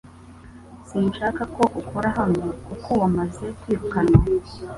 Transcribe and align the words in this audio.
Sinshaka 0.87 1.41
ko 1.55 1.63
ukora 1.81 2.07
hano 2.17 2.43
kuko 2.67 2.89
wamaze 3.01 3.45
kwirukanwa. 3.59 4.19